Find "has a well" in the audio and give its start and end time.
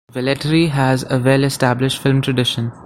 0.71-1.43